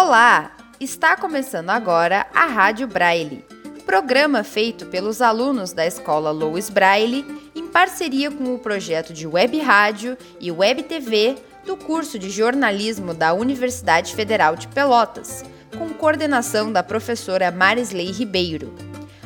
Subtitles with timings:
[0.00, 0.52] Olá!
[0.78, 3.44] Está começando agora a Rádio Braille,
[3.84, 9.58] programa feito pelos alunos da Escola Louis Braille em parceria com o projeto de Web
[9.58, 11.34] Rádio e Web TV
[11.66, 15.44] do curso de jornalismo da Universidade Federal de Pelotas,
[15.76, 18.72] com coordenação da professora Marisley Ribeiro.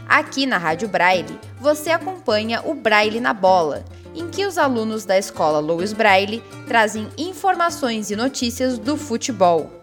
[0.08, 5.18] Aqui na Rádio Braille, você acompanha o Braille na Bola, em que os alunos da
[5.18, 9.81] escola Louis Braille trazem informações e notícias do futebol.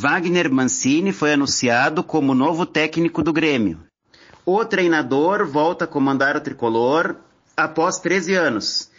[0.00, 3.80] Wagner Mancini foi anunciado como novo técnico do Grêmio.
[4.46, 7.16] O treinador volta a comandar o tricolor
[7.56, 8.90] após 13 anos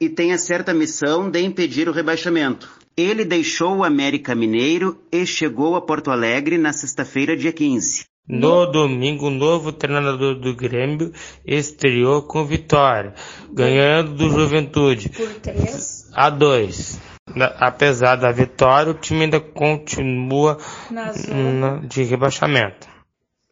[0.00, 2.70] e tem a certa missão de impedir o rebaixamento.
[2.96, 8.06] Ele deixou o América Mineiro e chegou a Porto Alegre na sexta-feira, dia 15.
[8.26, 11.12] No domingo, o novo treinador do Grêmio
[11.44, 13.12] estreou com vitória,
[13.52, 17.15] ganhando do Juventude por 3 a 2.
[17.58, 20.58] Apesar da vitória, o time ainda continua
[20.90, 22.88] na zona de rebaixamento.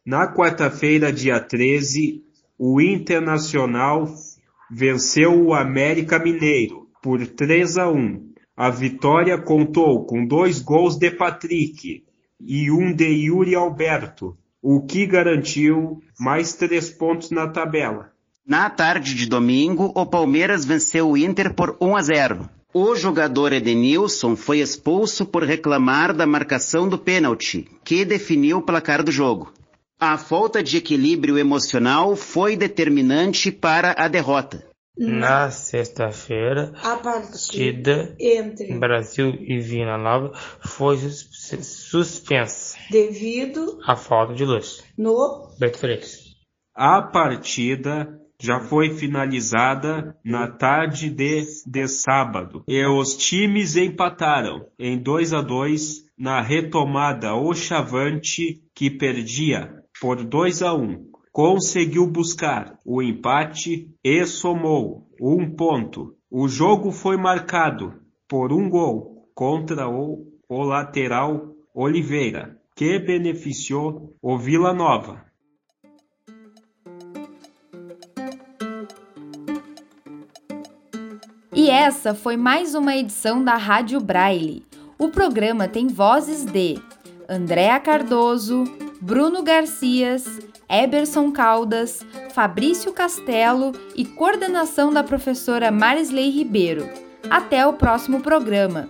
[0.07, 2.23] Na quarta-feira, dia 13,
[2.59, 4.09] o Internacional
[4.71, 8.33] venceu o América Mineiro por 3 a 1.
[8.57, 12.05] A vitória contou com dois gols de Patrick
[12.41, 18.13] e um de Yuri Alberto, o que garantiu mais três pontos na tabela.
[18.47, 22.51] Na tarde de domingo, o Palmeiras venceu o Inter por 1 a 0.
[22.75, 29.03] O jogador Edenilson foi expulso por reclamar da marcação do pênalti, que definiu o placar
[29.05, 29.53] do jogo.
[30.01, 34.67] A falta de equilíbrio emocional foi determinante para a derrota.
[34.99, 41.29] Na sexta-feira, a partida entre Brasil e Vila Nova foi sus-
[41.89, 42.77] suspensa.
[42.91, 44.83] devido A falta de luz.
[44.99, 46.19] no Beto Freitas.
[46.77, 54.99] A partida já foi finalizada na tarde de, de sábado e os times empataram em
[54.99, 62.79] 2 a 2 na retomada o Chavante que perdia por 2 a 1 conseguiu buscar
[62.87, 66.15] o empate e somou um ponto.
[66.31, 67.93] O jogo foi marcado
[68.29, 75.25] por um gol contra o, o lateral Oliveira, que beneficiou o Vila Nova.
[81.57, 84.67] E essa foi mais uma edição da Rádio Braille.
[84.99, 86.77] O programa tem vozes de
[87.29, 88.65] Andréa Cardoso,
[89.01, 90.25] Bruno Garcias,
[90.69, 96.89] Eberson Caldas, Fabrício Castelo e coordenação da professora Marisley Ribeiro.
[97.31, 98.89] Até o próximo programa!